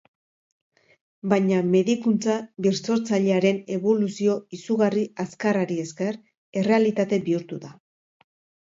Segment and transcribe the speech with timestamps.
[1.33, 6.23] Baina, medikuntza birsortzailearen eboluzio izugarri azkarrari esker,
[6.65, 7.77] errealitate bihurtu da.